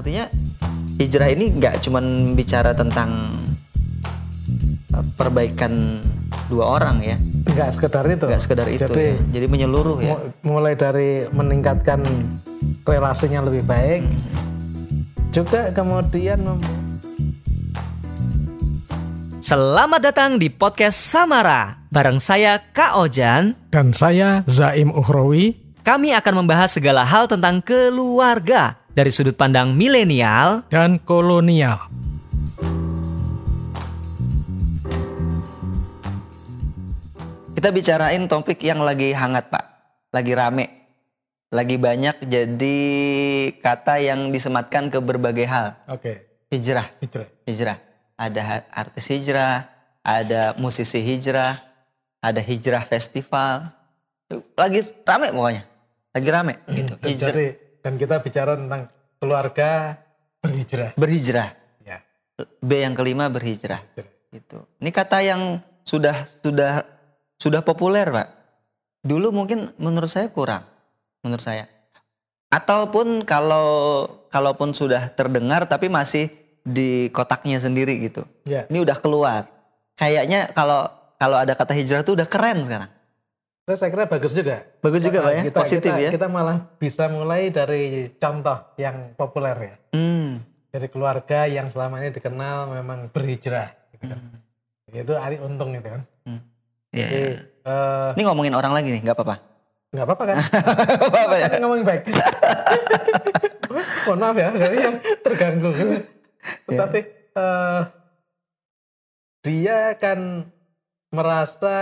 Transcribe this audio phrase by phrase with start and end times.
[0.00, 0.24] artinya
[0.96, 3.36] hijrah ini nggak cuman bicara tentang
[4.90, 6.00] eh, perbaikan
[6.48, 8.24] dua orang ya Enggak sekedar itu.
[8.24, 9.16] nggak sekedar itu Jadi ya.
[9.30, 10.24] jadi menyeluruh ya mu-
[10.56, 12.00] mulai dari meningkatkan
[12.82, 14.02] relasinya lebih baik,
[15.30, 16.64] juga kemudian mem-
[19.40, 21.82] Selamat datang di podcast Samara.
[21.90, 25.58] Bareng saya Kak Ojan, Dan saya Zaim Uhrawi.
[25.80, 30.68] kami akan membahas segala hal tentang keluarga dari sudut pandang milenial.
[30.68, 31.88] dan kolonial.
[37.60, 39.64] kita bicarain topik yang lagi hangat pak.
[40.16, 40.88] Lagi rame.
[41.52, 42.80] Lagi banyak jadi
[43.60, 45.76] kata yang disematkan ke berbagai hal.
[45.84, 46.88] Oke, hijrah.
[47.04, 47.28] Hijrah.
[47.44, 47.76] hijrah.
[48.16, 49.68] Ada artis hijrah
[50.00, 51.60] ada musisi hijrah
[52.24, 53.68] ada hijrah festival.
[54.56, 55.62] Lagi rame pokoknya.
[56.16, 56.96] Lagi rame gitu.
[56.96, 57.34] Dan hijrah
[57.80, 59.96] dan kita bicara tentang keluarga
[60.40, 60.92] berhijrah.
[60.96, 61.50] berhijrah
[61.84, 62.00] Ya.
[62.60, 64.08] B yang kelima berhijrah hijrah.
[64.32, 66.84] gitu ini kata yang sudah sudah
[67.36, 68.28] sudah populer pak
[69.00, 70.64] dulu mungkin menurut saya kurang
[71.20, 71.68] menurut saya
[72.50, 76.28] ataupun kalau kalaupun sudah terdengar tapi masih
[76.60, 78.64] di kotaknya sendiri gitu Ya.
[78.68, 79.48] ini udah keluar
[79.96, 82.90] kayaknya kalau kalau ada kata hijrah tuh udah keren sekarang
[83.70, 84.66] Terus saya kira bagus juga.
[84.82, 89.14] bagus juga pak ya Kita- positif kita- ya Kita malah bisa mulai dari contoh yang
[89.14, 89.74] populer ya.
[89.94, 90.42] hmm.
[90.74, 93.70] Dari keluarga yang selama ini dikenal memang berhijrah.
[93.94, 94.18] Gitu kan.
[94.90, 96.02] Itu Ari Untung itu kan.
[96.90, 97.30] Ya, Jadi, ya.
[97.62, 99.36] eh, ini ngomongin orang lagi nih nggak apa-apa
[99.90, 100.36] nggak apa-apa kan?
[101.06, 102.02] apa-apa ya Kan ngomongin baik.
[104.10, 105.70] Mohon maaf ya, kayaknya yang terganggu.
[106.66, 106.98] Tetapi
[107.38, 107.80] eh,
[109.46, 110.50] dia kan
[111.10, 111.76] merasa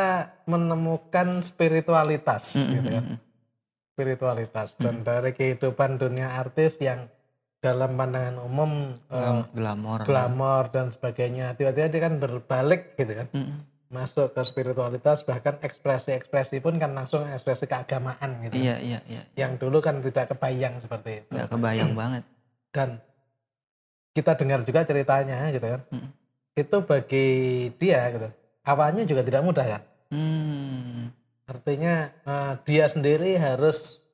[0.44, 3.06] menemukan spiritualitas, gitu kan.
[3.92, 7.10] Spiritualitas dan dari kehidupan dunia artis yang
[7.58, 13.28] dalam pandangan umum eh, Glam- glamor glamor dan sebagainya, tiba-tiba dia kan berbalik gitu kan.
[13.32, 13.56] Mm.
[13.88, 18.60] Masuk ke spiritualitas bahkan ekspresi-ekspresi pun kan langsung ekspresi keagamaan gitu.
[18.60, 22.20] iya iya iya yang dulu kan tidak kebayang seperti itu nggak kebayang banget
[22.68, 23.00] dan
[24.12, 26.08] kita dengar juga ceritanya gitu kan Mm.
[26.52, 27.26] itu bagi
[27.80, 28.28] dia gitu
[28.68, 31.08] awalnya juga tidak mudah kan hmm.
[31.48, 34.04] artinya eh, dia sendiri harus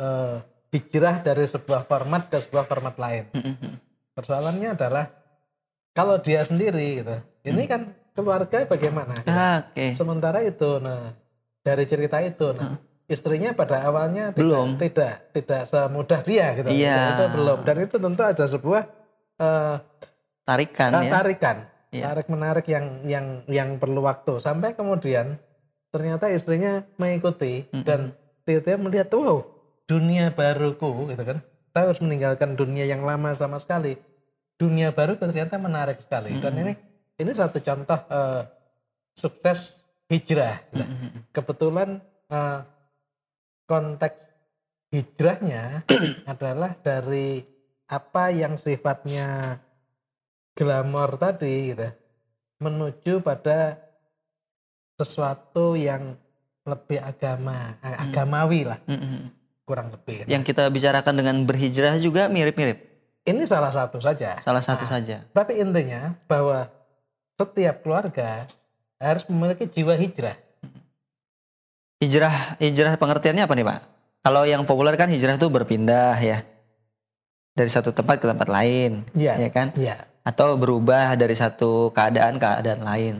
[0.00, 0.40] eh,
[0.74, 3.30] hijrah dari sebuah format ke sebuah format lain.
[4.14, 5.06] Persoalannya adalah
[5.94, 9.14] kalau dia sendiri gitu ini kan keluarga bagaimana?
[9.22, 9.30] Gitu.
[9.30, 9.86] Ah, oke.
[9.94, 11.14] Sementara itu nah
[11.62, 12.74] dari cerita itu nah
[13.06, 14.68] istrinya pada awalnya tidak, Belum.
[14.80, 16.68] tidak tidak semudah dia gitu.
[16.74, 16.98] Iya.
[17.14, 17.58] itu belum.
[17.62, 18.82] Dan itu tentu ada sebuah
[19.38, 19.74] eh,
[20.42, 21.10] tarikan ya.
[21.22, 21.56] tarikan
[21.94, 22.10] Iya.
[22.10, 25.38] tarik menarik yang yang yang perlu waktu sampai kemudian
[25.94, 27.86] ternyata istrinya mengikuti Mm-mm.
[27.86, 28.10] dan
[28.42, 29.46] tiba-tiba melihat wow
[29.86, 31.38] dunia baruku gitu kan
[31.70, 33.94] saya harus meninggalkan dunia yang lama sama sekali
[34.58, 36.62] dunia baru ternyata menarik sekali dan Mm-mm.
[36.66, 36.72] ini
[37.22, 38.42] ini satu contoh eh,
[39.14, 40.66] sukses hijrah.
[40.74, 41.30] Mm-mm.
[41.30, 42.60] kebetulan eh,
[43.70, 44.34] konteks
[44.90, 45.86] hijrahnya
[46.32, 47.42] adalah dari
[47.86, 49.58] apa yang sifatnya
[50.54, 51.88] glamor tadi gitu
[52.58, 53.76] menuju pada
[54.94, 56.14] sesuatu yang
[56.64, 58.02] lebih agama eh, Hmm.
[58.08, 58.78] agamawi lah.
[58.86, 59.28] Mm-mm.
[59.64, 62.84] kurang lebih yang kita bicarakan dengan berhijrah juga mirip-mirip?
[63.24, 64.36] Ini salah satu saja.
[64.38, 65.16] Salah satu Nah, saja.
[65.32, 66.68] tapi intinya bahwa
[67.34, 68.44] setiap keluarga
[69.00, 70.36] harus memiliki jiwa hijrah.
[71.96, 73.80] Hijrah hijrah pengertiannya apa nih pak?
[74.20, 76.44] Kalau yang populer kan hijrah itu berpindah ya.
[77.56, 79.40] Dari satu tempat ke tempat lain Iya.
[79.40, 79.72] ya kan?
[79.80, 83.14] ya atau berubah dari satu keadaan ke keadaan lain.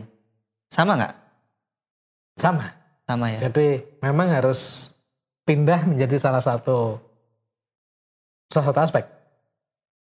[0.73, 1.15] Sama nggak?
[2.41, 2.67] Sama.
[3.05, 3.39] Sama ya?
[3.45, 4.91] Jadi memang harus
[5.45, 6.97] pindah menjadi salah satu
[8.49, 9.05] salah satu aspek.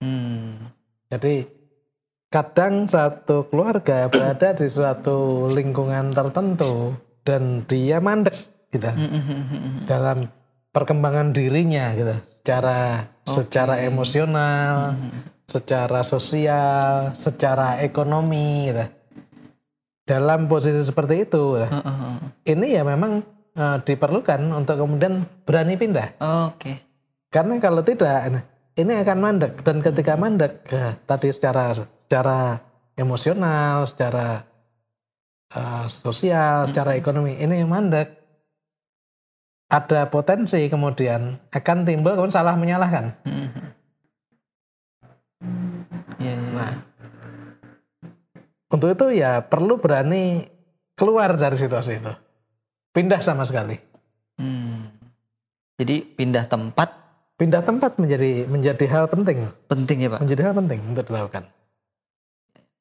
[0.04, 0.68] hmm.
[1.10, 1.48] Jadi
[2.30, 6.94] kadang satu keluarga berada di suatu lingkungan tertentu
[7.24, 8.36] dan dia mandek
[8.70, 8.86] gitu.
[8.86, 9.88] Hmm.
[9.90, 10.30] dalam
[10.76, 12.16] perkembangan dirinya gitu.
[12.40, 14.94] Secara secara emosional,
[15.50, 18.86] secara sosial, secara ekonomi gitu.
[20.06, 21.70] Dalam posisi seperti itu, gitu.
[22.50, 23.22] ini ya memang
[23.54, 26.18] eh, diperlukan untuk kemudian berani pindah.
[26.22, 26.74] oke
[27.30, 28.42] Karena kalau tidak,
[28.74, 32.58] ini akan mandek dan ketika mandek, eh, tadi secara secara
[32.98, 34.42] emosional, secara
[35.54, 38.18] eh, sosial, secara ekonomi, ini mandek.
[39.70, 43.14] Ada potensi kemudian akan timbul kemudian salah menyalahkan.
[43.22, 43.69] Iya,
[48.70, 50.46] untuk itu ya perlu berani
[50.94, 52.14] keluar dari situasi itu,
[52.94, 53.78] pindah sama sekali.
[54.38, 54.94] Hmm.
[55.80, 56.90] Jadi pindah tempat
[57.40, 60.20] pindah tempat menjadi menjadi hal penting, Penting ya Pak.
[60.22, 61.44] menjadi hal penting untuk dilakukan.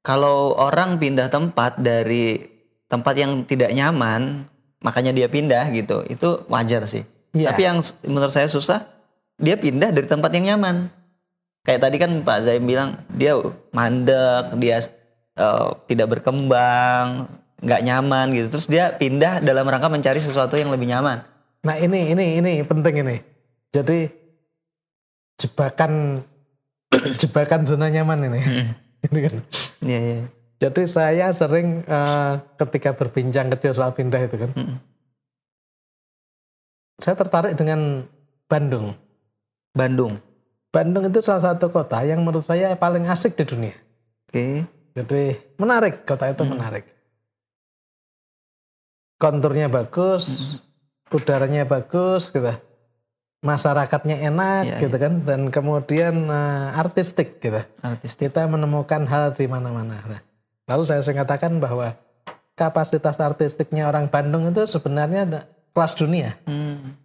[0.03, 2.43] Kalau orang pindah tempat dari
[2.91, 4.49] tempat yang tidak nyaman,
[4.83, 7.05] makanya dia pindah gitu, itu wajar sih.
[7.37, 7.53] Iya.
[7.53, 8.89] Tapi yang menurut saya susah,
[9.39, 10.91] dia pindah dari tempat yang nyaman.
[11.63, 13.37] Kayak tadi kan Pak Zaim bilang dia
[13.71, 14.81] mandek, dia
[15.39, 17.31] eh, tidak berkembang,
[17.63, 18.47] nggak nyaman gitu.
[18.59, 21.23] Terus dia pindah dalam rangka mencari sesuatu yang lebih nyaman.
[21.63, 23.17] Nah ini ini ini penting ini.
[23.75, 24.09] Jadi
[25.39, 26.23] jebakan
[27.23, 28.41] jebakan zona nyaman ini.
[28.99, 29.37] Ini kan.
[29.87, 30.27] Iya, iya.
[30.59, 34.75] Jadi saya sering eh, ketika berbincang kecil soal pindah itu kan, Mm-mm.
[36.99, 38.03] saya tertarik dengan
[38.51, 38.99] Bandung.
[39.71, 40.19] Bandung.
[40.75, 43.77] Bandung itu salah satu kota yang menurut saya paling asik di dunia.
[44.27, 44.67] Oke.
[44.99, 46.85] Jadi menarik, kota itu menarik.
[49.19, 50.59] Konturnya bagus,
[51.15, 52.51] udaranya bagus gitu.
[53.39, 57.63] Masyarakatnya enak Iya, gitu kan dan kemudian eh, artistik gitu.
[57.79, 58.35] Artistik.
[58.35, 60.03] Kita menemukan hal di mana-mana.
[60.03, 60.21] Nah,
[60.67, 61.95] lalu saya sering katakan bahwa
[62.59, 66.35] kapasitas artistiknya orang Bandung itu sebenarnya kelas dunia.
[66.51, 66.99] Hmm.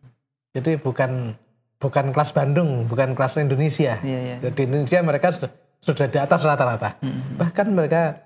[0.57, 1.37] Jadi bukan
[1.77, 4.01] bukan kelas Bandung, bukan kelas Indonesia.
[4.01, 4.41] Iya.
[4.41, 5.53] Jadi di Indonesia mereka sudah
[5.83, 6.95] sudah di atas rata-rata.
[7.03, 7.43] Mm.
[7.43, 8.23] Bahkan mereka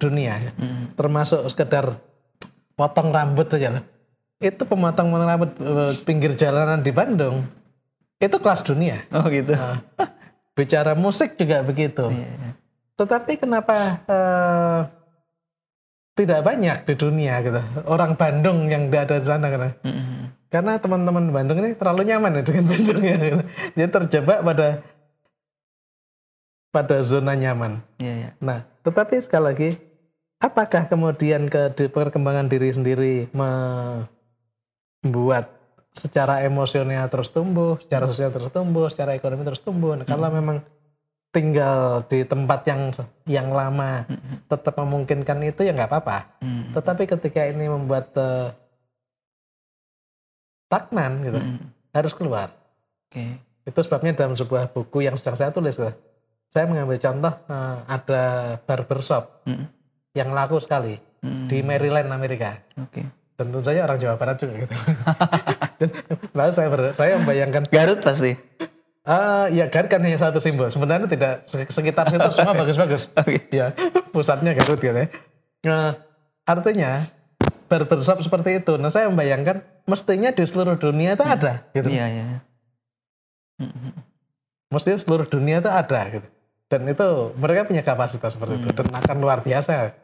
[0.00, 0.52] dunia, ya.
[0.56, 0.96] Mm.
[0.96, 2.00] termasuk sekedar
[2.72, 3.84] potong rambut saja.
[4.40, 7.44] Itu pemotong rambut eh, pinggir jalanan di Bandung.
[8.16, 9.04] Itu kelas dunia.
[9.12, 9.52] Oh gitu.
[9.52, 9.84] Nah,
[10.56, 12.08] bicara musik juga begitu.
[12.08, 12.56] Iya.
[12.96, 13.76] Tetapi kenapa
[14.08, 14.80] eh,
[16.16, 20.32] tidak banyak di dunia gitu orang Bandung yang ada di sana karena Mm-mm.
[20.48, 23.16] karena teman-teman Bandung ini terlalu nyaman ya dengan Bandung ya.
[23.76, 24.80] Dia terjebak pada
[26.76, 27.80] pada zona nyaman.
[27.96, 28.36] Iya, iya.
[28.36, 29.80] Nah, tetapi sekali lagi,
[30.36, 34.04] apakah kemudian ke perkembangan diri sendiri membuat
[35.96, 39.96] secara emosional terus tumbuh, secara sosial terus tumbuh, secara ekonomi terus tumbuh?
[39.96, 40.60] Nah, kalau memang
[41.32, 42.92] tinggal di tempat yang
[43.24, 44.04] yang lama
[44.48, 46.36] tetap memungkinkan itu ya nggak apa-apa.
[46.44, 46.76] Mm.
[46.76, 48.52] Tetapi ketika ini membuat eh,
[50.68, 51.72] stagnan gitu, Mm.
[51.96, 52.52] harus keluar.
[53.08, 53.40] Oke.
[53.66, 55.90] Itu sebabnya dalam sebuah buku yang sedang saya tulis, gitu,
[56.56, 58.22] saya mengambil contoh eh, ada
[58.60, 59.68] barbershop Mm.
[60.12, 61.46] yang laku sekali Mm.
[61.46, 62.56] di Maryland, Amerika.
[62.76, 63.04] Oke.
[63.36, 64.72] Tentu saja orang Jawa Barat juga gitu.
[65.76, 65.88] Dan
[66.36, 68.32] Lalu saya ber- saya membayangkan, Garut pasti.
[69.02, 70.66] ah ya Garut kan hanya satu simbol.
[70.66, 73.12] Sebenarnya tidak se- sekitar situ semua bagus-bagus.
[73.14, 73.44] Oke.
[73.50, 73.76] Ya
[74.08, 75.12] pusatnya Garut gitu ya.
[75.62, 76.00] Nah,
[76.42, 77.04] artinya
[77.66, 78.72] barbershop seperti itu.
[78.74, 81.86] Nah saya membayangkan mestinya di seluruh dunia itu ada gitu.
[81.86, 82.24] Iya, iya.
[84.68, 86.28] mestinya seluruh dunia itu ada gitu.
[86.66, 89.94] Dan itu mereka punya kapasitas seperti itu dan akan luar biasa.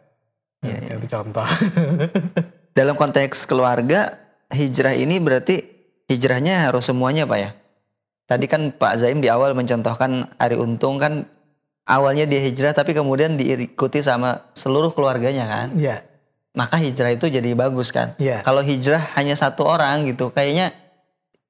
[0.62, 1.42] Iya, Ya, Itu contoh.
[2.78, 4.14] Dalam konteks keluarga,
[4.48, 5.66] hijrah ini berarti
[6.06, 7.50] hijrahnya harus semuanya Pak ya?
[8.30, 11.26] Tadi kan Pak Zaim di awal mencontohkan Ari Untung kan
[11.82, 15.66] awalnya dia hijrah tapi kemudian diikuti sama seluruh keluarganya kan?
[15.74, 16.06] ya,
[16.54, 18.14] Maka hijrah itu jadi bagus kan?
[18.22, 20.70] ya, Kalau hijrah hanya satu orang gitu, kayaknya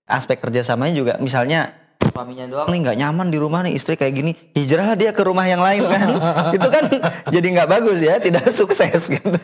[0.09, 1.71] aspek kerjasamanya juga misalnya
[2.11, 2.67] suaminya doang.
[2.73, 4.33] Nih nggak nyaman di rumah nih istri kayak gini.
[4.57, 6.09] Hijrah dia ke rumah yang lain kan?
[6.57, 6.85] Itu kan
[7.31, 9.41] jadi nggak bagus ya tidak sukses gitu.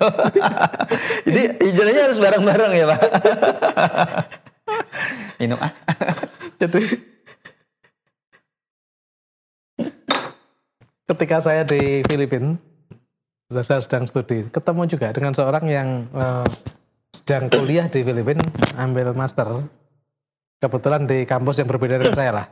[1.28, 3.00] Jadi hijrahnya harus bareng-bareng ya pak.
[5.38, 5.72] Minum ah.
[6.58, 6.82] Jadi
[11.08, 12.58] ketika saya di Filipina,
[13.48, 16.48] saya sedang studi, ketemu juga dengan seorang yang eh,
[17.14, 18.44] sedang kuliah di Filipina,
[18.76, 19.64] ambil master,
[20.58, 22.46] kebetulan di kampus yang berbeda dengan saya lah.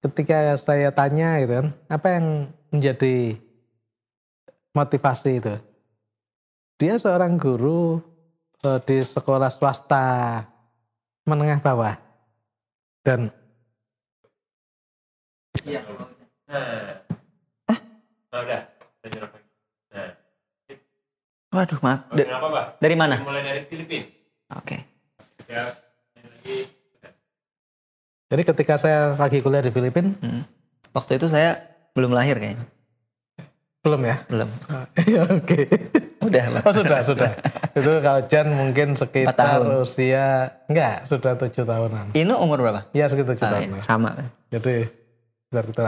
[0.00, 2.26] Ketika saya tanya gitu kan, apa yang
[2.70, 3.36] menjadi
[4.72, 5.54] motivasi itu?
[6.76, 8.00] Dia seorang guru
[8.60, 10.44] eh, di sekolah swasta
[11.24, 11.96] menengah bawah.
[13.00, 13.32] Dan
[21.52, 22.00] waduh maaf.
[22.12, 22.66] Da- Kenapa, Pak?
[22.82, 23.16] dari mana?
[23.22, 24.06] Mulai dari Filipina.
[24.52, 24.76] oke.
[25.46, 25.62] Ya,
[26.18, 26.56] ini lagi
[28.26, 30.42] Jadi ketika saya lagi kuliah di Filipina, Hmm.
[30.90, 32.66] waktu itu saya belum lahir kayaknya
[33.80, 34.16] belum ya?
[34.26, 34.48] belum
[35.06, 35.70] Ya, Oke.
[36.18, 37.30] udah pak Oh sudah, sudah.
[37.78, 39.30] Itu kalau Jan mungkin sekitar
[39.62, 39.78] tahun.
[39.78, 40.26] usia,
[40.66, 42.10] enggak, sudah tujuh tahunan.
[42.10, 43.78] Inu umur berapa Ya sekitar tujuh tahunan.
[43.78, 44.10] iya, sama
[44.50, 44.90] Jadi,
[45.46, 45.82] sekitar kita.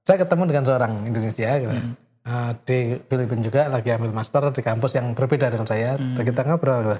[0.00, 1.74] Saya ketemu dengan seorang Indonesia gitu.
[1.74, 1.92] Hmm.
[2.24, 6.00] Eh, di Filipina juga lagi ambil master di kampus yang berbeda dengan saya.
[6.00, 6.16] Hmm.
[6.16, 6.80] Kita ngobrol.
[6.80, 6.96] gitu.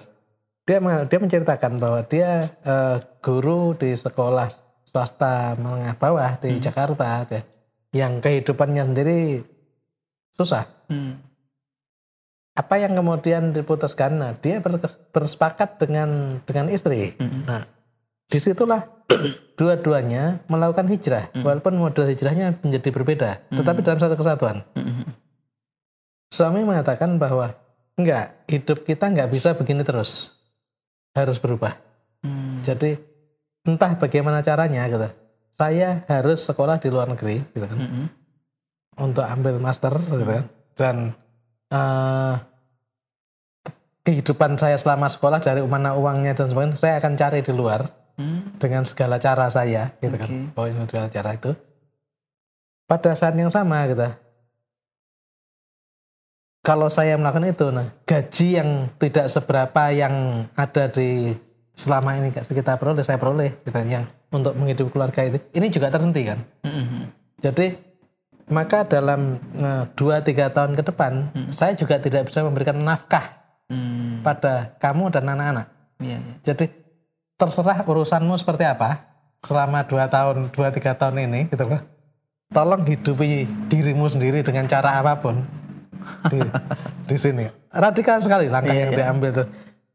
[0.67, 0.77] Dia
[1.07, 4.53] dia menceritakan bahwa dia eh, guru di sekolah
[4.95, 6.63] swasta menengah bawah di Hmm.
[6.63, 7.43] Jakarta, gitu.
[7.91, 9.43] yang kehidupannya sendiri
[10.31, 10.67] susah.
[10.87, 11.19] Hmm.
[12.55, 14.79] apa yang kemudian diputuskan nah, dia ber-
[15.11, 17.51] bersepakat dengan dengan istri Mm-mm.
[17.51, 17.67] nah
[18.31, 18.87] di situlah
[19.59, 24.65] dua-duanya melakukan hijrah, walaupun model hijrahnya menjadi berbeda, tetapi dalam satu kesatuan.
[26.33, 27.53] Suami mengatakan bahwa
[27.95, 30.35] enggak, hidup kita enggak bisa begini terus,
[31.13, 31.77] harus berubah.
[32.65, 32.97] Jadi
[33.65, 35.09] entah bagaimana caranya gitu.
[35.55, 37.79] Saya harus sekolah di luar negeri gitu kan.
[38.95, 40.45] Untuk ambil master gitu kan.
[40.75, 40.97] Dan
[41.73, 42.35] eh,
[44.05, 47.89] kehidupan saya selama sekolah dari mana uangnya dan sebagainya saya akan cari di luar
[48.61, 50.29] dengan segala cara saya gitu kan.
[50.29, 50.61] Oke.
[50.61, 51.51] Oh, segala cara itu.
[52.85, 54.05] Pada saat yang sama gitu.
[56.65, 61.37] Kalau saya melakukan itu, nah gaji yang tidak seberapa yang ada di
[61.75, 66.23] selama ini kita peroleh, saya peroleh, gitu, yang untuk menghidupi keluarga itu, ini juga terhenti
[66.27, 66.39] kan.
[67.43, 67.75] Jadi
[68.49, 71.13] maka dalam eh, dua tiga tahun ke depan,
[71.51, 74.21] saya juga tidak bisa memberikan nafkah Hmm.
[74.21, 75.67] pada kamu dan anak-anak.
[75.97, 76.35] Iya, iya.
[76.45, 76.69] Jadi
[77.41, 79.09] terserah urusanmu seperti apa
[79.41, 81.81] selama dua tahun, dua tiga tahun ini, gitu kan.
[82.53, 85.41] Tolong hidupi dirimu sendiri dengan cara apa pun
[86.29, 86.45] di,
[87.09, 87.49] di sini.
[87.73, 88.99] Radikal sekali langkah Iya, yang iya.
[89.01, 89.45] diambil itu.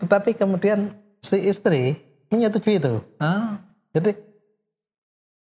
[0.01, 1.99] Tetapi kemudian si istri
[2.29, 3.03] menyetujui itu.
[3.19, 3.59] Ah.
[3.91, 4.15] Jadi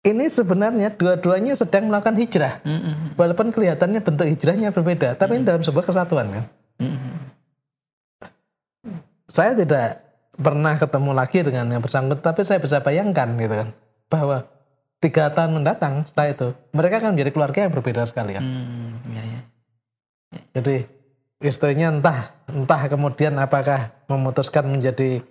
[0.06, 2.62] ini sebenarnya dua-duanya sedang melakukan hijrah.
[2.62, 3.18] Mm-mm.
[3.18, 6.44] Walaupun kelihatannya bentuk hijrahnya berbeda, tapi ini dalam sebuah kesatuan kan.
[6.78, 7.14] Mm-mm.
[9.28, 10.08] saya tidak
[10.38, 13.68] pernah ketemu lagi dengan yang bersangkutan, tapi saya bisa bayangkan gitu kan,
[14.08, 14.46] bahwa
[14.98, 18.42] tiga tahun mendatang setelah itu mereka akan menjadi keluarga yang berbeda sekali kan.
[18.42, 19.40] Hmm, iya, iya.
[20.58, 20.76] Jadi
[21.44, 25.22] istrinya entah entah kemudian apakah memutuskan menjadi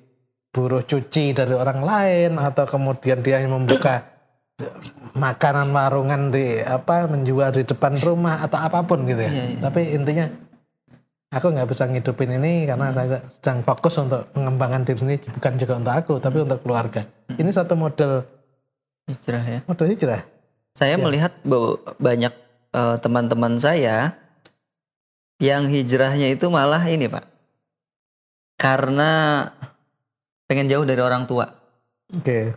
[0.57, 4.17] buruh cuci dari orang lain atau kemudian dia yang membuka
[5.13, 9.29] makanan warungan di apa menjual di depan rumah atau apa pun gitu ya.
[9.29, 9.59] Iya, iya.
[9.61, 10.25] Tapi intinya
[11.29, 15.73] aku nggak bisa ngidupin ini karena saya sedang fokus untuk mengembangkan diri sendiri bukan juga
[15.77, 17.05] untuk aku tapi untuk keluarga.
[17.37, 18.25] Ini satu model
[19.07, 19.59] Hijrah ya.
[19.69, 20.21] model hijrah.
[20.73, 22.33] Saya melihat bahwa banyak
[22.73, 24.17] eh, teman-teman saya
[25.37, 27.29] yang hijrahnya itu malah ini pak,
[28.57, 29.45] karena
[30.47, 31.51] pengen jauh dari orang tua
[32.15, 32.55] Oke.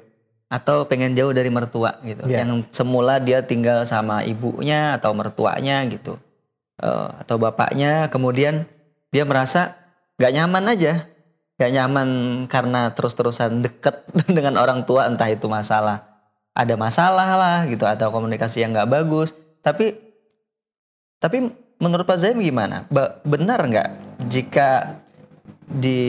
[0.49, 2.25] atau pengen jauh dari mertua gitu.
[2.27, 2.47] Iya.
[2.47, 6.19] Yang semula dia tinggal sama ibunya atau mertuanya gitu,
[6.81, 8.65] Eh, atau bapaknya, kemudian
[9.13, 9.77] dia merasa
[10.17, 11.05] gak nyaman aja,
[11.61, 12.09] gak nyaman
[12.49, 14.01] karena terus-terusan deket
[14.37, 16.09] dengan orang tua, entah itu masalah
[16.51, 19.37] ada masalah lah gitu atau komunikasi yang nggak bagus.
[19.63, 19.97] Tapi
[21.21, 22.89] tapi menurut Pak Zaim gimana?
[22.91, 23.89] Ba- benar nggak
[24.29, 24.99] jika
[25.71, 26.03] di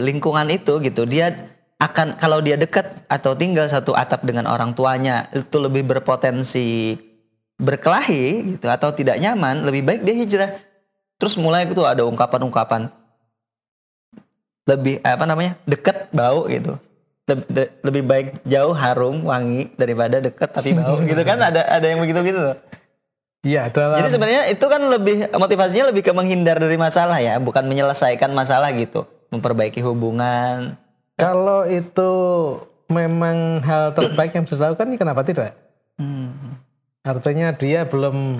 [0.00, 5.30] lingkungan itu gitu dia akan kalau dia dekat atau tinggal satu atap dengan orang tuanya
[5.30, 6.98] itu lebih berpotensi
[7.58, 10.50] berkelahi gitu atau tidak nyaman lebih baik dia hijrah.
[11.18, 12.90] Terus mulai itu ada ungkapan-ungkapan.
[14.66, 16.78] Lebih apa namanya dekat bau gitu.
[17.28, 22.00] De- lebih baik jauh harum wangi daripada dekat tapi bau gitu kan ada ada yang
[22.00, 22.56] begitu gitu loh
[23.46, 27.70] Iya, dalam jadi sebenarnya itu kan lebih motivasinya lebih ke menghindar dari masalah ya bukan
[27.70, 30.74] menyelesaikan masalah gitu memperbaiki hubungan
[31.14, 32.10] Kalau itu
[32.86, 35.50] memang hal terbaik yang bisa dilakukan, ya kenapa tidak?
[35.98, 36.62] Hmm.
[37.02, 38.38] Artinya dia belum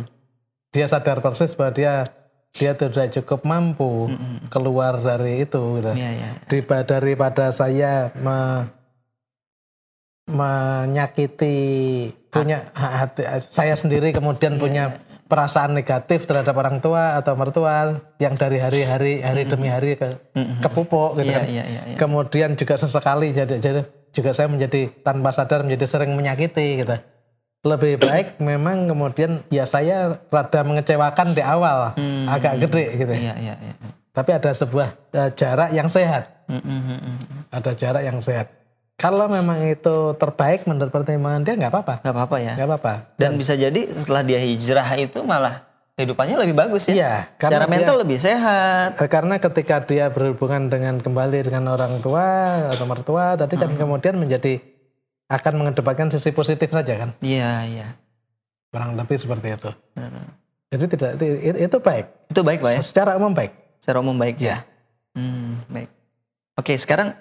[0.71, 2.07] dia sadar persis bahwa dia
[2.55, 4.15] dia tidak cukup mampu
[4.47, 5.59] keluar dari itu.
[5.83, 5.91] Gitu.
[5.91, 6.31] Iya, iya.
[6.47, 8.71] Daripada- daripada saya me-
[10.29, 11.57] menyakiti
[12.29, 18.61] punya hati saya sendiri kemudian punya perasaan negatif terhadap orang tua atau mertua yang dari
[18.61, 20.17] hari-hari hari demi hari ke,
[20.65, 21.45] kepupuk gitu Iya, kan.
[21.49, 21.97] iya, iya, iya.
[22.01, 23.85] Kemudian juga sesekali jadi, jadi
[24.17, 26.97] juga saya menjadi tanpa sadar menjadi sering menyakiti gitu.
[27.61, 31.93] Lebih baik memang kemudian ya saya rada mengecewakan di awal,
[32.25, 33.13] agak gede gitu.
[33.13, 33.75] Iya, iya, iya.
[34.17, 36.25] Tapi ada sebuah eh, jarak yang sehat,
[37.53, 38.49] ada jarak yang sehat.
[38.99, 42.53] Kalau memang itu terbaik menurut pertimbangan dia nggak apa-apa, Gak apa-apa ya.
[42.59, 42.93] nggak apa-apa.
[43.15, 45.63] Dan bisa jadi setelah dia hijrah itu malah
[45.95, 46.95] kehidupannya lebih bagus ya.
[46.95, 48.99] Iya, Secara dia- mental lebih sehat.
[48.99, 52.27] Eh, Karena ketika dia berhubungan dengan kembali dengan orang tua
[52.71, 54.59] atau mertua, tadi kan kemudian menjadi
[55.27, 57.89] akan mengedepankan sisi positif saja kan, Iya, iya.
[58.69, 59.71] kurang lebih seperti itu.
[59.95, 60.27] Mm.
[60.69, 61.25] Jadi tidak itu,
[61.61, 62.81] itu baik, Itu baik pak ya.
[62.83, 63.53] secara umum baik.
[63.79, 64.67] Secara umum baik ya.
[65.15, 65.87] Hmm, baik.
[66.57, 67.15] Oke, sekarang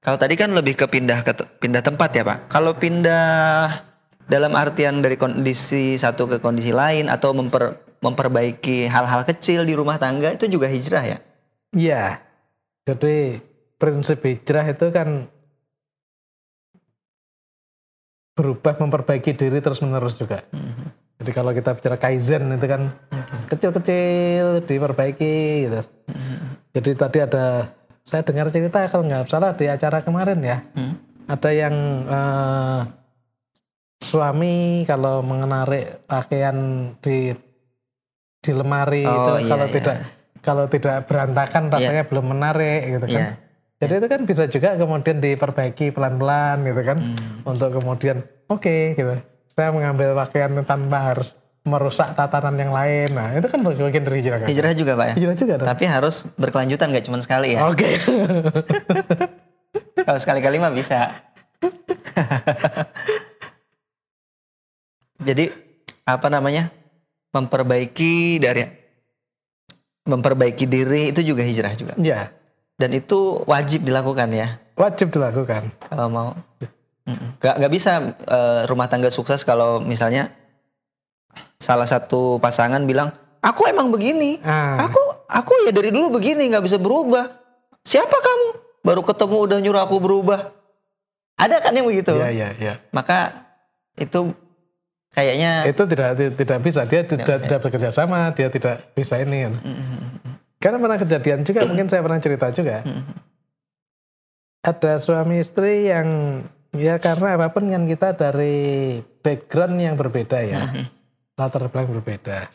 [0.00, 2.38] kalau tadi kan lebih ke pindah ke pindah tempat ya, Pak.
[2.48, 3.84] Kalau pindah
[4.24, 10.00] dalam artian dari kondisi satu ke kondisi lain atau memper, memperbaiki hal-hal kecil di rumah
[10.00, 11.18] tangga itu juga hijrah ya?
[11.76, 12.04] Iya.
[12.88, 13.44] Jadi
[13.76, 15.28] prinsip hijrah itu kan
[18.40, 20.40] berubah memperbaiki diri terus menerus juga.
[21.20, 22.88] Jadi kalau kita bicara kaizen itu kan
[23.52, 25.36] kecil-kecil diperbaiki
[25.68, 25.80] gitu.
[26.72, 27.68] Jadi tadi ada
[28.10, 30.58] saya dengar cerita kalau nggak salah di acara kemarin ya.
[30.74, 30.98] Hmm.
[31.30, 31.74] ada yang
[32.10, 32.80] eh,
[34.02, 36.56] suami kalau mengenarik pakaian
[36.98, 37.30] di
[38.40, 39.74] di lemari Oh, itu iya, kalau iya.
[39.78, 39.96] tidak
[40.40, 43.14] kalau tidak berantakan rasanya belum menarik gitu kan.
[43.14, 43.28] Iya.
[43.80, 47.46] Jadi itu kan bisa juga kemudian diperbaiki pelan-pelan gitu kan Hmm.
[47.46, 48.16] untuk kemudian
[48.48, 49.14] oke gitu.
[49.54, 53.12] Saya mengambil pakaian tanpa harus merusak tatanan yang lain.
[53.12, 54.48] Nah, itu kan bagian dari hijrah kan.
[54.48, 55.14] Hijrah juga pak ya.
[55.20, 55.66] Hijrah juga dong.
[55.68, 57.68] Tapi harus berkelanjutan nggak cuma sekali ya.
[57.68, 58.00] Oke.
[60.06, 61.12] Kalau sekali-kali mah bisa.
[65.28, 65.52] Jadi
[66.08, 66.72] apa namanya?
[67.30, 68.66] Memperbaiki dari
[70.02, 71.94] memperbaiki diri itu juga hijrah juga.
[72.00, 72.26] ya,
[72.74, 75.68] Dan itu wajib dilakukan ya wajib dilakukan.
[75.92, 76.30] kalau mau.
[77.42, 80.30] Gak, gak bisa eh, rumah tangga sukses kalau misalnya
[81.60, 84.88] salah satu pasangan bilang, aku emang begini, Ah.
[84.88, 84.98] aku
[85.28, 87.28] aku ya dari dulu begini nggak bisa berubah.
[87.84, 88.48] Siapa kamu?
[88.80, 90.56] Baru ketemu udah nyuruh aku berubah.
[91.36, 92.12] Ada kan yang begitu?
[92.12, 92.74] Iya, iya, iya.
[92.90, 93.32] Maka
[93.96, 94.32] itu
[95.10, 96.84] kayaknya Itu tidak tidak bisa.
[96.84, 97.40] Dia tidak bisa.
[97.40, 99.48] tidak bekerja sama, dia tidak bisa ini.
[99.48, 99.54] kan.
[99.60, 100.00] Mm-mm.
[100.60, 102.84] Karena pernah kejadian juga, mungkin saya pernah cerita juga.
[102.84, 103.04] Mm-mm.
[104.60, 106.08] Ada suami istri yang
[106.76, 110.68] ya karena apa pun kan kita dari background yang berbeda ya.
[110.68, 110.84] Mhm.
[111.38, 112.48] Latar belakang berbeda.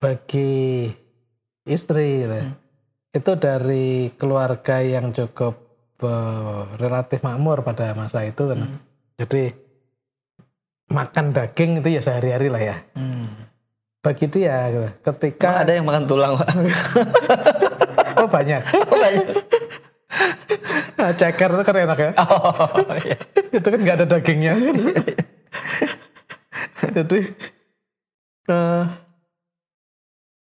[0.00, 0.88] Bagi
[1.68, 2.56] istri gitu, Hmm.
[3.12, 5.68] itu dari keluarga yang cukup
[6.00, 8.64] eh, relatif makmur pada masa itu kan.
[8.64, 8.80] Hmm.
[9.20, 9.52] Jadi
[10.88, 12.76] makan daging itu ya sehari-hari lah ya.
[12.96, 13.28] Hmm.
[14.00, 14.88] Bagi dia gitu.
[14.88, 16.48] Emang ketika ada yang makan tulang pak?
[18.24, 18.62] oh banyak.
[18.64, 19.26] Oh, banyak.
[20.96, 22.10] Nah, ceker itu kan enak ya.
[22.16, 23.16] Oh, iya.
[23.52, 24.52] itu kan nggak ada dagingnya
[26.96, 27.18] jadi
[28.48, 28.84] eh,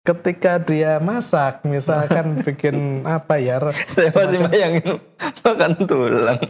[0.06, 3.59] ketika dia masak misalkan bikin apa ya
[3.90, 5.02] Saya masih bayangin
[5.42, 6.40] makan tulang.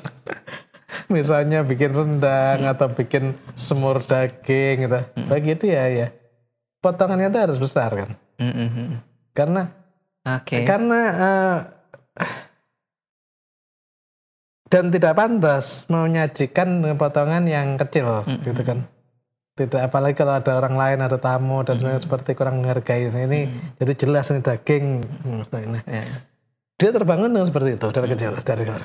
[1.06, 6.08] misalnya bikin rendang atau bikin semur daging gitu bagi dia ya
[6.80, 9.02] potongannya itu harus besar kan Mm-mm.
[9.34, 9.70] karena
[10.26, 10.62] Oke.
[10.66, 11.58] karena eh,
[14.66, 18.42] dan tidak pantas menyajikan dengan potongan yang kecil Mm-mm.
[18.42, 18.78] gitu kan
[19.56, 23.08] tidak apalagi kalau ada orang lain ada tamu dan sebagainya seperti kurang menghargai.
[23.08, 23.40] Nah, ini
[23.80, 25.00] jadi jelas ini daging.
[25.24, 25.80] Hmm, ini.
[25.88, 26.04] Ya.
[26.76, 28.84] dia terbangun dengan seperti itu dari kecil dari kecil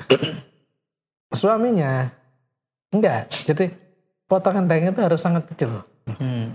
[1.36, 2.08] suaminya
[2.88, 3.28] enggak.
[3.44, 3.68] Jadi
[4.24, 5.84] potongan daging itu harus sangat kecil.
[6.02, 6.50] Hmm.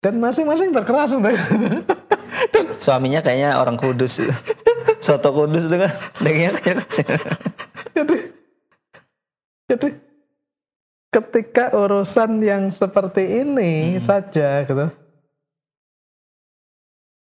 [0.00, 1.34] dan masing-masing berkeras untuk
[2.78, 4.22] Suaminya kayaknya orang kudus.
[5.04, 5.90] Soto kudus itu kan
[6.22, 7.10] dagingnya kecil.
[7.90, 8.16] jadi
[9.66, 9.88] jadi
[11.10, 14.92] ketika urusan yang seperti ini saja gitu.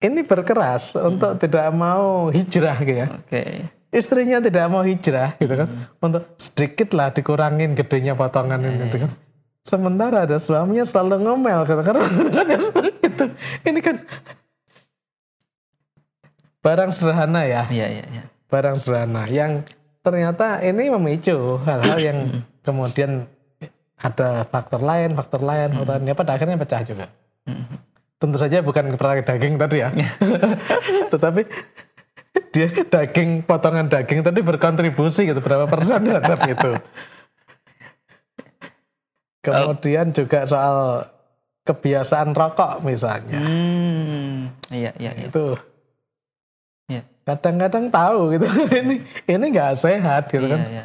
[0.04, 3.08] Ini berkeras untuk tidak mau hijrah gitu ya.
[3.08, 3.44] Oke.
[3.94, 5.68] istrinya tidak mau hijrah gitu kan.
[6.02, 9.10] Untuk sedikit lah dikurangin gedenya potongan ini gitu kan.
[9.64, 13.24] Sementara ada suaminya selalu ngomel gitu seperti itu
[13.64, 13.96] ini kan
[16.60, 17.62] barang sederhana ya.
[17.72, 18.24] Iya iya iya.
[18.52, 19.64] barang sederhana yang
[20.04, 22.18] ternyata ini memicu hal-hal yang
[22.60, 23.24] kemudian
[24.04, 27.06] ada faktor lain, faktor lain, faktor lain, ya pada akhirnya pecah juga.
[27.48, 27.64] Mm.
[28.20, 29.88] Tentu saja bukan perkara daging tadi ya,
[31.12, 31.48] tetapi
[32.52, 36.70] dia daging potongan daging tadi berkontribusi gitu berapa persen terhadap itu.
[39.40, 41.04] Kemudian juga soal
[41.64, 44.52] kebiasaan rokok misalnya, Hmm.
[44.68, 45.28] Iya iya iya.
[45.28, 45.56] itu
[46.84, 47.02] Iya.
[47.24, 48.44] kadang-kadang tahu gitu
[48.84, 50.60] ini ini nggak sehat gitu Iya kan.
[50.68, 50.84] iya.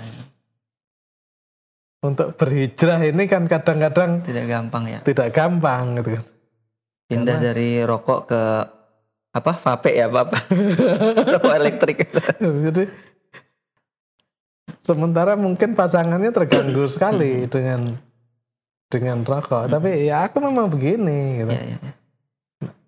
[1.99, 4.99] Untuk berhijrah ini kan kadang-kadang Tidak gampang ya.
[5.03, 6.25] tidak gampang gitu kan.
[7.09, 8.41] Pindah dari rokok ke
[9.33, 9.51] apa?
[9.57, 10.41] Vape ya, Bapak.
[11.35, 11.97] rokok elektrik.
[12.69, 12.83] Jadi
[14.85, 17.97] sementara mungkin pasangannya terganggu sekali dengan
[18.89, 21.51] dengan rokok, tapi ya aku memang begini gitu.
[21.51, 21.77] Iya iya.
[21.81, 21.93] iya.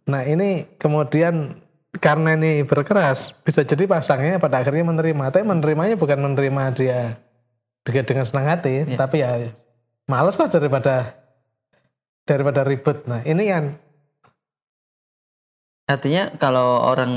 [0.09, 1.61] Nah, ini kemudian
[1.99, 6.99] karena ini berkeras bisa jadi pasangnya pada akhirnya menerima, tapi menerimanya bukan menerima dia
[7.81, 8.97] dengan dengan senang hati, Iya.
[8.97, 9.49] tapi ya
[10.05, 11.15] males lah daripada
[12.25, 13.05] daripada ribet.
[13.09, 13.65] Nah, ini kan
[15.91, 17.11] Artinya kalau orang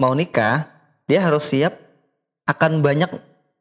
[0.00, 0.64] mau nikah,
[1.04, 1.76] dia harus siap
[2.48, 3.12] akan banyak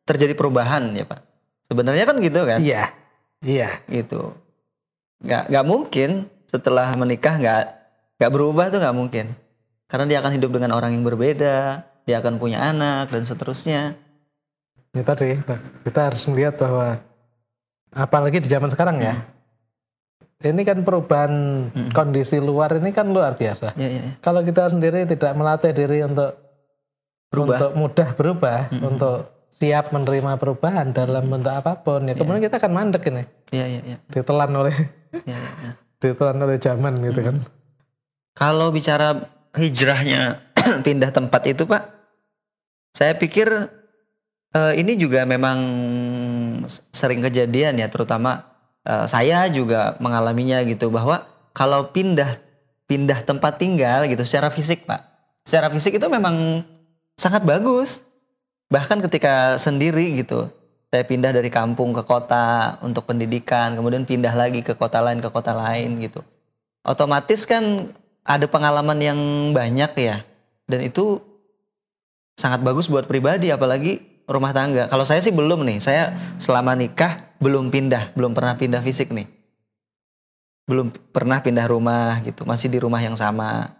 [0.08, 1.20] terjadi perubahan ya Pak.
[1.68, 2.60] Sebenarnya kan gitu kan?
[2.64, 2.96] iya.
[3.44, 3.84] Iya.
[3.92, 4.32] Gitu.
[5.24, 7.64] Gak, nggak mungkin setelah menikah nggak
[8.20, 9.26] nggak berubah tuh nggak mungkin.
[9.92, 14.00] Karena dia akan hidup dengan orang yang berbeda, dia akan punya anak dan seterusnya.
[14.94, 15.30] Ini tadi
[15.84, 17.02] kita harus melihat bahwa
[17.90, 19.16] apalagi di zaman sekarang ya.
[20.44, 21.34] Ini kan perubahan
[21.96, 23.74] kondisi luar ini kan luar biasa.
[23.74, 24.12] Ya, ya, ya.
[24.20, 26.36] Kalau kita sendiri tidak melatih diri untuk
[27.34, 27.58] Berubah.
[27.58, 29.18] untuk mudah berubah, untuk
[29.50, 33.82] siap menerima perubahan dalam bentuk apa pun ya kemudian kita akan mandek ini Iya, iya,
[33.86, 33.98] iya.
[34.10, 34.74] ditelan oleh
[35.14, 35.72] Iya, iya, iya.
[36.02, 37.36] ditelan oleh zaman gitu kan
[38.34, 39.18] Kalau bicara
[39.54, 40.42] hijrahnya
[40.86, 41.84] pindah tempat itu, Pak,
[42.94, 43.70] saya pikir
[44.54, 45.58] eh, ini juga memang
[46.94, 48.46] sering kejadian ya, terutama
[48.86, 52.40] eh, saya juga mengalaminya gitu bahwa kalau pindah
[52.88, 55.02] pindah tempat tinggal gitu secara fisik, Pak.
[55.44, 56.64] Secara fisik itu memang
[57.20, 58.14] sangat bagus.
[58.72, 60.50] Bahkan ketika sendiri gitu,
[60.90, 65.30] saya pindah dari kampung ke kota untuk pendidikan, kemudian pindah lagi ke kota lain ke
[65.30, 66.26] kota lain gitu
[66.84, 67.92] otomatis kan
[68.24, 69.20] ada pengalaman yang
[69.56, 70.16] banyak ya
[70.68, 71.20] dan itu
[72.36, 74.88] sangat bagus buat pribadi apalagi rumah tangga.
[74.88, 75.78] Kalau saya sih belum nih.
[75.80, 78.16] Saya selama nikah belum pindah.
[78.16, 79.28] Belum pernah pindah fisik nih.
[80.64, 82.48] Belum pernah pindah rumah gitu.
[82.48, 83.76] Masih di rumah yang sama.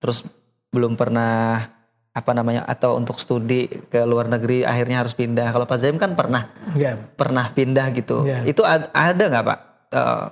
[0.00, 0.24] Terus
[0.72, 1.68] belum pernah
[2.12, 5.48] apa namanya atau untuk studi ke luar negeri akhirnya harus pindah.
[5.48, 6.48] Kalau Pak Zaim kan pernah.
[6.76, 8.24] Ya pernah pindah gitu.
[8.24, 8.44] Iya.
[8.44, 9.58] Itu ad- ada nggak pak?
[9.92, 10.24] Eh,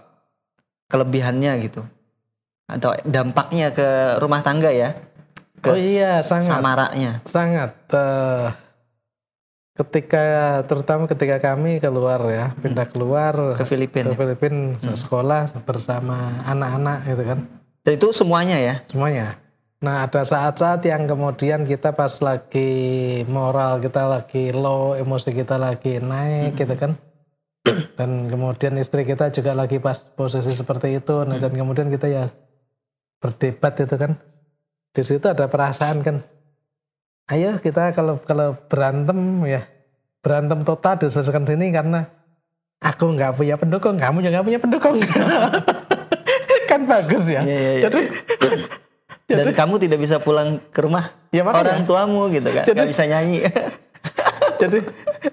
[0.88, 1.84] kelebihannya gitu.
[2.68, 4.96] Atau dampaknya ke rumah tangga ya?
[5.60, 6.48] Ke Oh iya, sangat.
[6.56, 7.12] Samaraknya.
[7.28, 7.70] sangat.
[7.92, 8.48] Eh,
[9.80, 10.24] ketika
[10.68, 14.12] terutama ketika kami keluar ya pindah keluar Ke Filipina.
[14.12, 17.38] ke Filipina sekolah bersama anak-anak gitu kan.
[17.80, 18.74] Dan itu semuanya ya?
[18.92, 19.40] semuanya.
[19.80, 22.70] Nah ada saat-saat yang kemudian kita pas lagi
[23.24, 26.92] moral kita lagi low emosi kita lagi naik gitu kan.
[27.98, 31.28] Dan kemudian istri kita juga lagi pas posisi seperti itu.
[31.28, 32.32] Nah, dan kemudian kita ya
[33.20, 34.16] berdebat itu kan.
[34.96, 36.24] Di situ ada perasaan kan
[37.30, 39.62] ayo kita kalau kalau berantem ya
[40.20, 42.10] berantem total diselesaikan sini karena
[42.78, 44.96] aku nggak punya pendukung kamu juga nggak punya pendukung
[46.70, 47.82] kan bagus ya Iya, iya, iya.
[47.86, 48.00] jadi
[49.30, 51.78] Dan kamu tidak bisa pulang ke rumah Ya, makanya.
[51.78, 52.66] orang tuamu gitu kan?
[52.66, 53.38] Jadi- Nggak bisa nyanyi.
[54.62, 54.78] jadi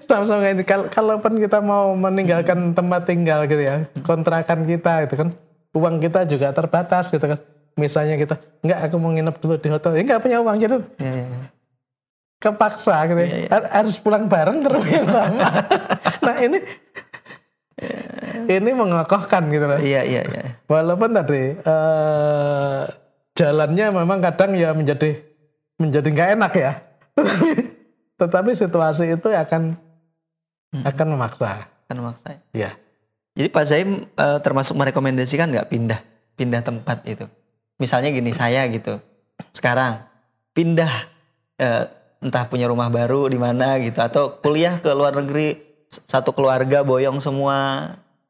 [0.04, 5.28] sama-sama ini kal kalaupun kita mau meninggalkan tempat tinggal gitu ya kontrakan kita itu kan
[5.74, 7.36] uang kita juga terbatas gitu kan
[7.74, 11.10] misalnya kita nggak aku mau nginep dulu di hotel ya nggak punya uang jadi Iya,
[11.10, 11.46] iya, iya.
[12.38, 13.50] Kepaksa gitu ya.
[13.50, 15.48] Har- harus pulang bareng ke rumah yang sama
[16.22, 16.58] nah ini
[18.48, 20.42] ini mengokohkan gitu loh Iya iya iya.
[20.66, 22.80] walaupun tadi eh,
[23.34, 25.14] jalannya memang kadang ya menjadi
[25.78, 26.72] menjadi nggak enak ya
[27.14, 27.50] tetapi,
[28.20, 29.78] tetapi situasi itu akan
[30.84, 32.36] akan memaksa Kan maksa.
[32.52, 32.76] ya
[33.32, 36.00] Jadi Pak Zaim eh, termasuk merekomendasikan nggak pindah
[36.34, 37.26] pindah tempat itu.
[37.78, 38.98] Misalnya gini saya gitu.
[39.50, 40.02] Sekarang
[40.50, 41.06] pindah
[41.56, 41.86] eh,
[42.18, 47.22] entah punya rumah baru di mana gitu atau kuliah ke luar negeri satu keluarga boyong
[47.22, 47.56] semua.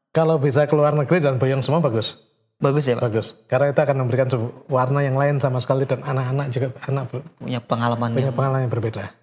[0.09, 2.17] kalau bisa keluar negeri dan boyong semua bagus
[2.59, 3.07] Bagus ya Pak.
[3.07, 4.27] bagus karena itu akan memberikan
[4.67, 7.03] warna yang lain sama sekali dan anak-anak juga anak
[7.39, 9.15] Punya pengalaman punya yang pengalaman yang berbeda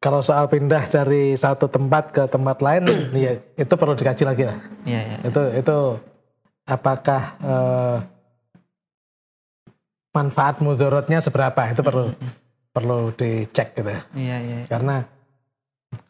[0.00, 2.88] kalau soal pindah dari satu tempat ke tempat lain
[3.26, 5.16] ya itu perlu dikaji lagi lah Iya iya.
[5.28, 5.76] itu itu
[6.64, 7.96] apakah eh,
[10.14, 12.14] manfaat mudorotnya seberapa itu perlu
[12.74, 14.02] perlu dicek gitu ya.
[14.18, 14.58] Iya iya.
[14.66, 15.06] karena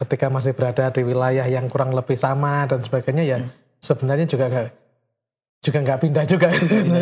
[0.01, 3.37] ketika masih berada di wilayah yang kurang lebih sama dan sebagainya ya
[3.85, 4.69] sebenarnya juga nggak
[5.65, 6.47] juga nggak pindah juga,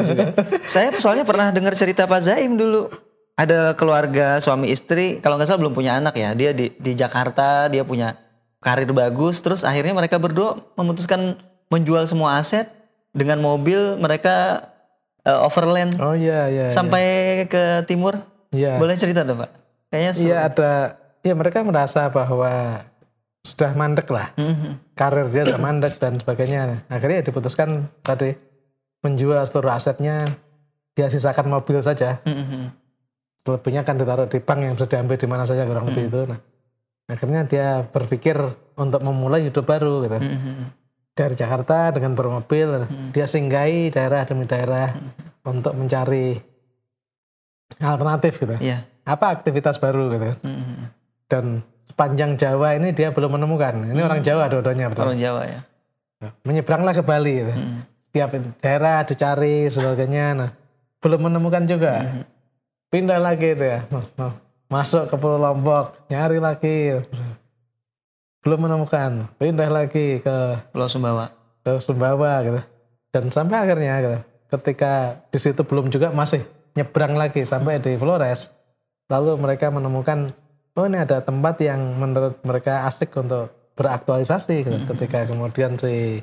[0.74, 2.88] Saya soalnya pernah dengar cerita Pak Zaim dulu.
[3.34, 6.32] Ada keluarga suami istri, kalau nggak salah belum punya anak ya.
[6.38, 8.16] Dia di, di Jakarta, dia punya
[8.62, 9.42] karir bagus.
[9.42, 12.70] Terus akhirnya mereka berdua memutuskan menjual semua aset
[13.12, 13.98] dengan mobil.
[14.00, 14.70] Mereka
[15.26, 17.04] eh, overland oh iya iya sampai
[17.50, 18.22] ke timur.
[18.54, 18.80] Iya.
[18.80, 19.52] Boleh cerita dong Pak?
[19.90, 20.72] Kayaknya iya ada
[21.22, 22.82] ya mereka merasa bahwa
[23.44, 24.32] sudah mandek lah.
[24.40, 24.96] Mhm.
[24.96, 26.88] karir dia sudah mandek dan sebagainya.
[26.88, 28.32] Akhirnya diputuskan tadi
[29.04, 30.24] menjual seluruh asetnya
[30.96, 32.24] dia sisakan mobil saja.
[32.24, 32.86] Mhm.
[33.44, 36.24] selebihnya kan ditaruh di bank yang bisa diambil di mana saja kurang lebih itu.
[36.32, 36.40] Nah
[37.12, 38.40] akhirnya dia berpikir
[38.80, 40.16] untuk memulai hidup baru gitu.
[40.16, 40.56] Mhm.
[41.14, 44.98] dari Jakarta dengan bermobil dia singgahi daerah demi daerah
[45.46, 46.53] untuk mencari
[47.80, 48.86] alternatif gitu Iya.
[49.04, 50.76] apa aktivitas baru gitu Mhm.
[51.28, 51.46] dan
[51.84, 55.60] sepanjang Jawa ini dia belum menemukan ini orang Jawa dua-duanya betul Orang Jawa ya.
[56.42, 57.54] menyeberanglah ke Bali gitu.
[57.54, 57.80] Mhm.
[58.08, 60.50] setiap daerah dicari sebagainya nah
[61.00, 62.24] belum menemukan juga
[62.88, 64.38] pindah lagi itu ya Ma- ma-
[64.72, 67.02] masuk ke Pulau Lombok nyari lagi
[68.40, 70.36] belum menemukan pindah lagi ke
[70.70, 71.32] Pulau Sumbawa.
[71.60, 72.62] ke Sumbawa gitu
[73.10, 74.20] dan sampai akhirnya gitu,
[74.52, 74.94] ketika
[75.28, 78.50] di situ belum juga masih nyebrang lagi sampai di Flores.
[79.10, 80.34] Lalu mereka menemukan
[80.74, 84.66] oh ini ada tempat yang menurut mereka asik untuk beraktualisasi.
[84.66, 84.80] Gitu.
[84.90, 86.22] ketika kemudian si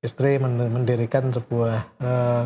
[0.00, 2.44] istri men- mendirikan sebuah eh,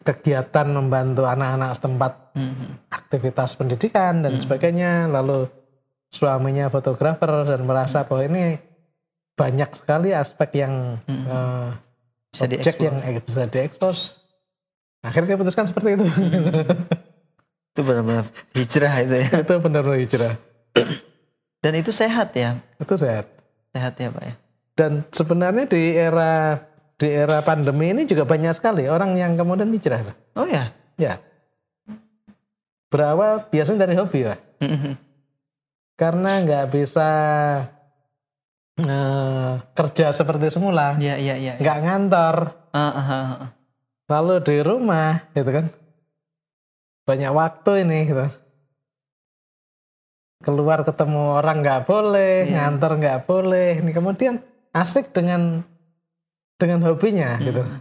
[0.00, 2.88] kegiatan membantu anak-anak setempat Mhm.
[2.88, 5.08] aktivitas pendidikan dan sebagainya.
[5.08, 5.48] Lalu
[6.08, 8.56] suaminya fotografer dan merasa bahwa ini
[9.36, 11.68] banyak sekali aspek yang eh,
[12.30, 14.19] Bisa objek yang eh, bisa diekspos.
[15.00, 16.04] Akhirnya dia putuskan seperti itu.
[17.72, 19.28] Itu benar-benar hijrah itu ya.
[19.46, 20.34] itu benar-benar hijrah.
[21.62, 22.58] Dan itu sehat ya.
[22.82, 23.30] Itu sehat.
[23.70, 24.34] Sehat ya Pak ya.
[24.74, 26.58] Dan sebenarnya di era
[26.98, 30.02] di era pandemi ini juga banyak sekali orang yang kemudian hijrah.
[30.34, 30.74] Oh ya.
[30.98, 31.22] Ya.
[32.90, 34.38] Berawal biasanya dari hobi lah.
[34.58, 34.98] Mhm.
[35.94, 37.08] Karena nggak bisa
[38.80, 41.54] eh, kerja seperti semula, Iya iya iya.
[41.60, 42.36] nggak ngantor,
[42.72, 43.50] Ah, ah, ah, ah.
[44.10, 45.70] Lalu di rumah, gitu kan.
[47.06, 48.26] Banyak waktu ini, gitu.
[50.40, 52.52] Keluar ketemu orang nggak boleh, Iya.
[52.66, 53.70] ngantor nggak boleh.
[53.78, 54.34] Ini kemudian
[54.72, 55.62] asik dengan
[56.58, 57.62] dengan hobinya, gitu.
[57.62, 57.80] Hmm.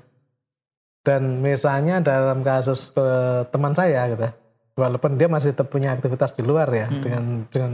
[0.99, 3.07] Dan misalnya dalam kasus ke
[3.49, 4.27] teman saya gitu,
[4.75, 7.01] walaupun dia masih tetap punya aktivitas di luar ya, Hmm.
[7.01, 7.71] dengan dengan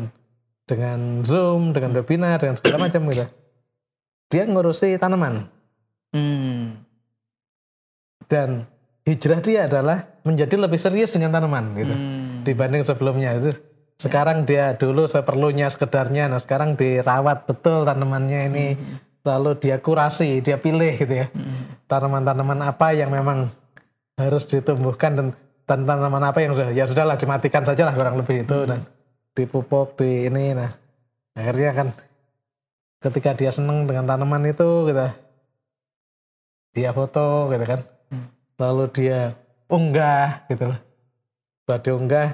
[0.66, 3.26] dengan Zoom, dengan webinar, dengan segala macam gitu.
[4.30, 5.50] Dia ngurusi tanaman
[6.14, 6.85] Hmm.
[8.32, 8.66] Dan
[9.06, 12.42] hijrah dia adalah menjadi lebih serius dengan tanaman gitu Hmm.
[12.42, 13.54] dibanding sebelumnya itu.
[13.96, 18.68] Sekarang dia dulu seperlunya sekedarnya, nah sekarang dirawat betul tanamannya ini,
[19.24, 21.28] lalu dia kurasi, dia pilih gitu ya.
[21.32, 21.80] Hmm.
[21.88, 23.54] tanaman-tanaman apa yang memang
[24.18, 25.28] harus ditumbuhkan dan
[25.66, 28.86] dan tanaman apa yang sudah ya sudahlah dimatikan saja lah kurang lebih itu dan
[29.34, 30.72] dipupuk di ini nah
[31.36, 31.88] akhirnya kan
[33.02, 35.08] ketika dia seneng dengan tanaman itu gitu
[36.74, 37.95] dia foto gitu kan Hmm.
[38.56, 39.36] Lalu dia
[39.68, 40.80] unggah gitu loh.
[41.64, 42.28] Setelah diunggah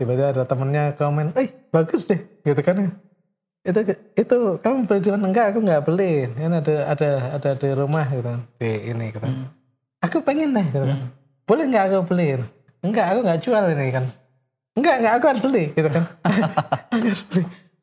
[0.00, 2.90] tiba-tiba ada temennya komen eh bagus deh gitu kan
[3.62, 3.80] itu
[4.18, 5.24] itu kamu beli di mana?
[5.30, 6.26] Enggak aku nggak beli.
[6.34, 9.22] Kan ada ada ada di rumah gitu di ini gitu.
[9.22, 9.46] Hmm.
[10.02, 11.00] aku pengen deh gitu kan.
[11.46, 12.42] Boleh nggak aku beliin
[12.82, 14.04] enggak aku nggak jual ini kan.
[14.74, 16.04] Enggak enggak aku harus beli gitu kan.
[16.92, 17.42] Aku harus beli.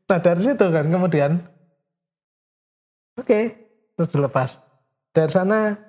[0.09, 1.31] Nah dari situ kan kemudian
[3.15, 3.39] oke
[3.95, 4.51] terus dilepas.
[5.15, 5.79] Dari sana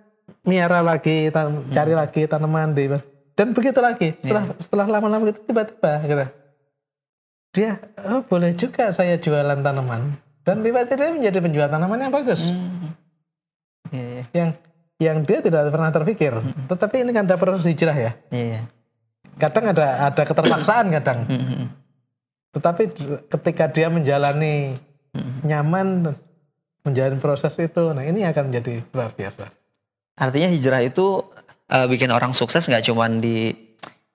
[0.42, 2.90] miara lagi tan- cari lagi tanaman di
[3.34, 6.26] dan begitu lagi setelah setelah lama-lama gitu tiba-tiba gitu.
[7.50, 10.14] Dia oh boleh juga saya jualan tanaman.
[10.46, 12.48] Dan tiba-tiba dia menjadi penjual tanaman yang bagus.
[12.48, 12.94] Hmm.
[13.90, 14.24] Iya iya.
[14.32, 14.50] yang
[15.00, 16.32] yang dia tidak pernah terpikir.
[16.68, 18.12] Tetapi ini kan ada proses hijrah ya.
[18.30, 18.62] Iya iya.
[19.40, 21.18] kadang ada ada keterpaksaan kadang.
[21.24, 21.66] Hmm.
[22.50, 22.82] tetapi
[23.30, 24.74] ketika dia menjalani
[25.10, 25.42] Hmm.
[25.42, 26.14] nyaman
[26.86, 29.50] menjalani proses itu nah ini akan menjadi luar biasa
[30.20, 31.24] Artinya hijrah itu
[31.66, 33.56] eh, bikin orang sukses nggak cuma di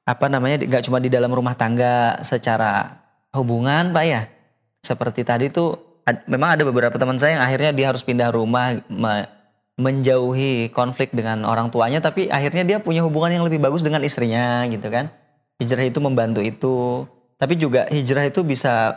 [0.06, 3.02] apa namanya nggak cuma di dalam rumah tangga secara
[3.34, 4.22] hubungan pak ya.
[4.80, 5.74] Seperti tadi tuh
[6.06, 9.28] ad- memang ada beberapa teman saya yang akhirnya dia harus pindah rumah me-
[9.76, 14.64] menjauhi konflik dengan orang tuanya tapi akhirnya dia punya hubungan yang lebih bagus dengan istrinya
[14.70, 15.10] gitu kan.
[15.58, 17.04] Hijrah itu membantu itu.
[17.36, 18.96] Tapi juga hijrah itu bisa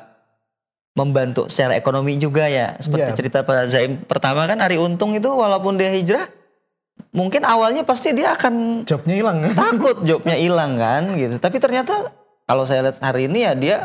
[0.95, 2.75] membantu secara ekonomi juga ya.
[2.79, 3.17] Seperti Iya.
[3.17, 6.27] cerita Pak Zaim pertama kan Ari Untung itu walaupun dia hijrah
[7.13, 11.37] mungkin awalnya pasti dia akan jobnya hilang takut jobnya hilang kan gitu.
[11.41, 12.13] Tapi ternyata
[12.45, 13.77] kalau saya lihat hari ini ya dia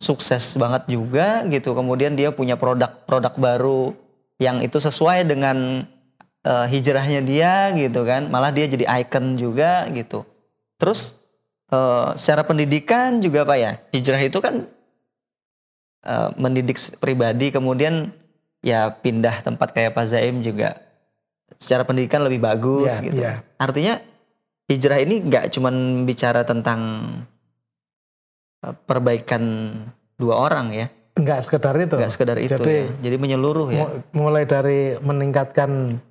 [0.00, 1.76] sukses banget juga gitu.
[1.76, 3.82] Kemudian dia punya produk-produk baru
[4.38, 5.84] yang itu sesuai dengan
[6.44, 8.28] eh, hijrahnya dia gitu kan.
[8.32, 10.24] Malah dia jadi icon juga gitu.
[10.80, 11.20] Terus
[11.68, 13.72] eh, secara pendidikan juga Pak ya.
[13.92, 14.64] Hijrah itu kan
[16.06, 18.14] eh, mendidik pribadi kemudian
[18.64, 20.87] ya pindah tempat kayak Pak Zaim juga
[21.54, 23.18] secara pendidikan lebih bagus Iya, gitu.
[23.18, 23.32] iya.
[23.56, 23.94] Artinya
[24.66, 26.80] hijrah ini nggak cuman bicara tentang
[28.60, 29.42] eh, perbaikan
[30.14, 32.86] dua orang ya, nggak sekedar itu nggak sekedar itu Jadi, ya.
[33.00, 33.78] Jadi menyeluruh ya.
[33.80, 36.02] mu- mulai dari meningkatkan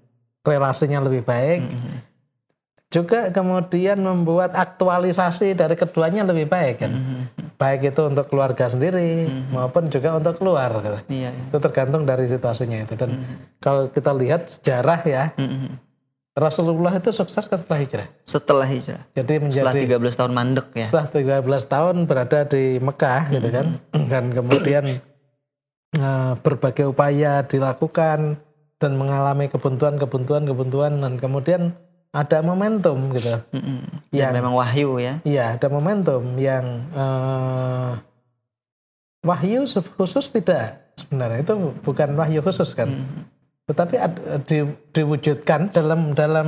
[0.41, 1.95] relasinya lebih baik Mhm.
[2.87, 7.21] Juga kemudian membuat aktualisasi dari keduanya lebih baik kan Mhm.
[7.59, 10.99] baik itu untuk keluarga sendiri maupun juga untuk keluar gitu.
[11.11, 11.29] Iya.
[11.29, 11.43] iya.
[11.47, 13.35] itu tergantung dari situasinya itu dan Mhm.
[13.59, 15.83] kalau kita lihat sejarah ya Mhm.
[16.37, 20.85] Rasulullah itu sukses setelah hijrah Setelah hijrah, jadi setelah menjadi 13 tahun mandek ya.
[20.85, 23.67] setelah 13 tahun berada di Mekah gitu kan
[24.05, 24.83] dan kemudian
[25.93, 28.37] eh, berbagai upaya dilakukan
[28.77, 31.73] dan mengalami kebuntuan kebuntuan kebuntuan dan kemudian
[32.09, 34.07] ada momentum gitu Mhm.
[34.07, 35.13] Dan Yang- memang wahyu ya.
[35.23, 37.91] iya ada momentum yang eh,
[39.21, 39.65] wahyu
[39.97, 43.21] khusus tidak sebenarnya itu bukan wahyu khusus kan Mhm.
[43.67, 46.47] tetapi ad- di- diwujudkan dalam dalam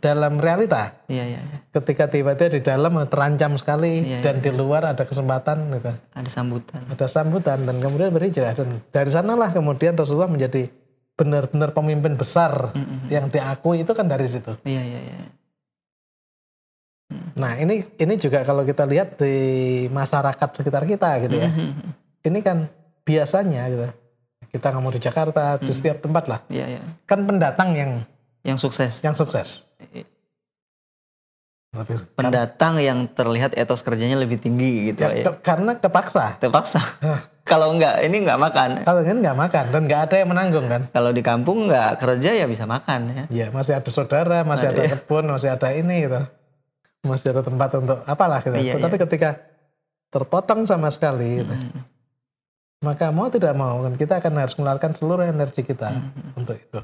[0.00, 1.40] dalam realita Iya iya.
[1.40, 1.58] iya.
[1.70, 6.80] ketika tiba-tiba di dalam terancam sekali Iya, dan di luar ada kesempatan gitu Ada sambutan.
[6.88, 10.72] ada sambutan dan kemudian berhijrah dan dari sanalah kemudian Rasulullah menjadi
[11.18, 13.10] benar-benar pemimpin besar Mhm.
[13.10, 15.18] yang diakui itu kan dari situ Iya iya iya.
[17.34, 19.34] nah ini ini juga kalau kita lihat di
[19.88, 21.72] masyarakat sekitar kita gitu ya Mhm.
[22.24, 22.70] ini kan
[23.02, 23.88] biasanya gitu
[24.48, 26.82] kita mau di Jakarta di setiap tempat lah Iya, iya.
[27.04, 27.92] kan pendatang yang
[28.40, 28.92] Yang sukses.
[29.02, 29.66] yang sukses
[31.68, 35.24] tapi Pendatang yang terlihat etos kerjanya lebih tinggi gitu ya, ya.
[35.26, 36.80] ke- karena kepaksa Terpaksa.
[37.42, 38.70] Kalau enggak ini enggak makan.
[38.82, 42.30] kalau kan nggak makan dan nggak ada yang menanggung kan Kalau di kampung enggak kerja
[42.34, 43.22] ya bisa makan ya.
[43.30, 46.20] ya masih ada saudara masih ada kebun masih ada ini gitu
[47.00, 49.30] masih ada tempat untuk apalah gitu Iya, tetapi ketika
[50.08, 51.84] terpotong sama sekali gitu, Hmm.
[52.80, 56.32] maka mau tidak mau kan kita akan harus mengeluarkan seluruh energi kita Hmm.
[56.34, 56.80] untuk itu